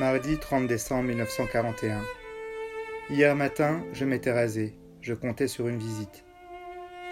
[0.00, 2.00] Mardi 30 décembre 1941.
[3.10, 4.74] Hier matin, je m'étais rasé.
[5.02, 6.24] Je comptais sur une visite.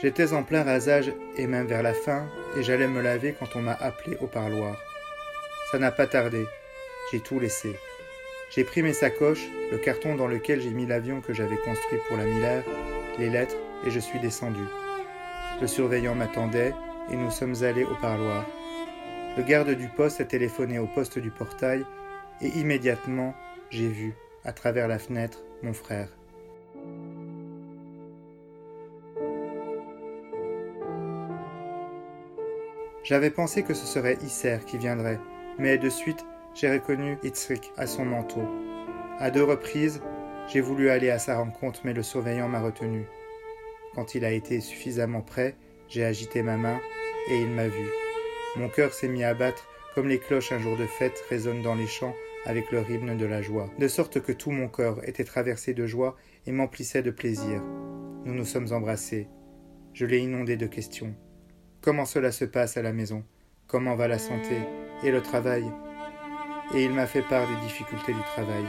[0.00, 3.60] J'étais en plein rasage et même vers la fin, et j'allais me laver quand on
[3.60, 4.74] m'a appelé au parloir.
[5.70, 6.46] Ça n'a pas tardé.
[7.12, 7.76] J'ai tout laissé.
[8.54, 12.16] J'ai pris mes sacoches, le carton dans lequel j'ai mis l'avion que j'avais construit pour
[12.16, 12.64] la Miller,
[13.18, 14.64] les lettres, et je suis descendu.
[15.60, 16.72] Le surveillant m'attendait,
[17.12, 18.46] et nous sommes allés au parloir.
[19.36, 21.84] Le garde du poste a téléphoné au poste du portail
[22.40, 23.34] et immédiatement
[23.70, 26.08] j'ai vu, à travers la fenêtre, mon frère.
[33.02, 35.18] J'avais pensé que ce serait Isser qui viendrait,
[35.58, 38.42] mais de suite j'ai reconnu Itzrik à son manteau.
[39.18, 40.02] À deux reprises,
[40.48, 43.06] j'ai voulu aller à sa rencontre, mais le surveillant m'a retenu.
[43.94, 45.56] Quand il a été suffisamment près,
[45.88, 46.78] j'ai agité ma main
[47.30, 47.88] et il m'a vu.
[48.56, 51.74] Mon cœur s'est mis à battre comme les cloches un jour de fête résonnent dans
[51.74, 52.14] les champs
[52.46, 55.86] avec le rythme de la joie, de sorte que tout mon cœur était traversé de
[55.86, 57.62] joie et m'emplissait de plaisir.
[58.24, 59.28] Nous nous sommes embrassés.
[59.92, 61.14] Je l'ai inondé de questions.
[61.80, 63.24] Comment cela se passe à la maison?
[63.66, 64.58] Comment va la santé
[65.04, 65.64] Et le travail?
[66.74, 68.64] Et il m'a fait part des difficultés du travail.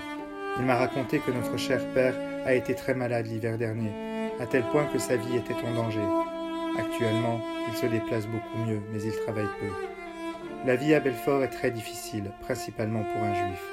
[0.58, 2.16] Il m'a raconté que notre cher père
[2.46, 3.92] a été très malade l'hiver dernier,
[4.40, 6.06] à tel point que sa vie était en danger.
[6.78, 9.99] Actuellement, il se déplace beaucoup mieux, mais il travaille peu.
[10.66, 13.64] La vie à Belfort est très difficile, principalement pour un juif.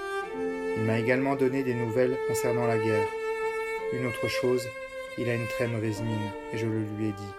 [0.76, 3.08] Il m'a également donné des nouvelles concernant la guerre.
[3.92, 4.64] Une autre chose,
[5.18, 7.34] il a une très mauvaise mine, et je le lui ai dit.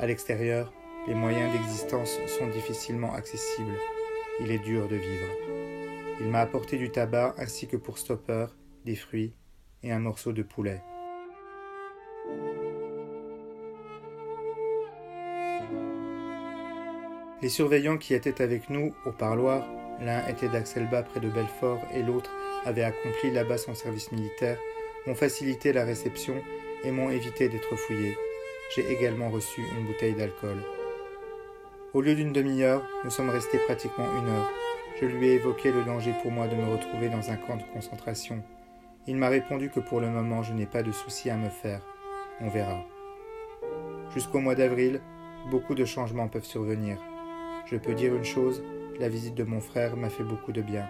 [0.00, 0.72] À l'extérieur,
[1.06, 3.78] les moyens d'existence sont difficilement accessibles.
[4.40, 5.28] Il est dur de vivre.
[6.20, 8.46] Il m'a apporté du tabac ainsi que pour stopper,
[8.84, 9.32] des fruits
[9.84, 10.82] et un morceau de poulet.
[17.42, 19.66] Les surveillants qui étaient avec nous au parloir,
[20.00, 22.30] l'un était d'Axelba près de Belfort et l'autre
[22.64, 24.58] avait accompli là-bas son service militaire,
[25.08, 26.36] m'ont facilité la réception
[26.84, 28.16] et m'ont évité d'être fouillé.
[28.76, 30.62] J'ai également reçu une bouteille d'alcool.
[31.92, 34.48] Au lieu d'une demi-heure, nous sommes restés pratiquement une heure.
[35.00, 37.64] Je lui ai évoqué le danger pour moi de me retrouver dans un camp de
[37.72, 38.40] concentration.
[39.08, 41.80] Il m'a répondu que pour le moment je n'ai pas de soucis à me faire.
[42.40, 42.84] On verra.
[44.14, 45.00] Jusqu'au mois d'avril,
[45.50, 46.98] beaucoup de changements peuvent survenir.
[47.66, 48.62] Je peux dire une chose,
[48.98, 50.88] la visite de mon frère m'a fait beaucoup de bien.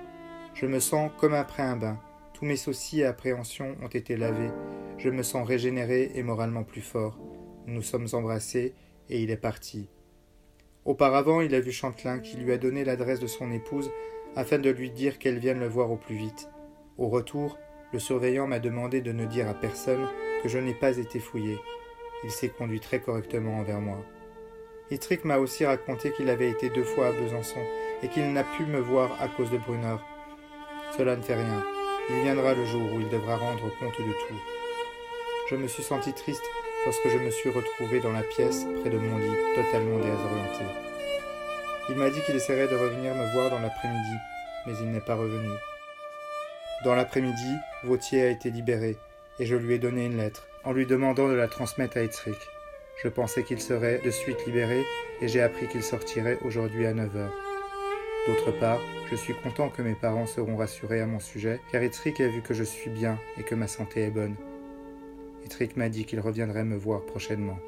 [0.55, 1.99] Je me sens comme après un bain.
[2.35, 4.51] Tous mes soucis et appréhensions ont été lavés.
[4.99, 7.19] Je me sens régénéré et moralement plus fort.
[7.67, 8.75] Nous sommes embrassés
[9.09, 9.89] et il est parti.
[10.85, 13.91] Auparavant, il a vu Chantelin qui lui a donné l'adresse de son épouse
[14.35, 16.49] afin de lui dire qu'elle vienne le voir au plus vite.
[16.99, 17.59] Au retour,
[17.93, 20.07] le surveillant m'a demandé de ne dire à personne
[20.43, 21.57] que je n'ai pas été fouillé.
[22.25, 24.05] Il s'est conduit très correctement envers moi.
[24.93, 27.61] Itrick m'a aussi raconté qu'il avait été deux fois à Besançon
[28.03, 29.97] et qu'il n'a pu me voir à cause de Brunner.
[30.99, 31.65] Cela ne fait rien.
[32.11, 34.41] Il viendra le jour où il devra rendre compte de tout.
[35.49, 36.45] Je me suis senti triste
[36.85, 40.65] lorsque je me suis retrouvé dans la pièce près de mon lit, totalement désorienté.
[41.89, 44.17] Il m'a dit qu'il essaierait de revenir me voir dans l'après-midi,
[44.67, 45.55] mais il n'est pas revenu.
[46.85, 48.99] Dans l'après-midi, Vautier a été libéré,
[49.39, 52.03] et je lui ai donné une lettre, en lui demandant de la transmettre à.
[52.97, 54.85] Je pensais qu'il serait de suite libéré
[55.21, 57.29] et j'ai appris qu'il sortirait aujourd'hui à 9h.
[58.27, 58.81] D'autre part,
[59.11, 62.41] je suis content que mes parents seront rassurés à mon sujet, car Itrick a vu
[62.41, 64.37] que je suis bien et que ma santé est bonne.
[65.45, 67.59] Itrick m'a dit qu'il reviendrait me voir prochainement.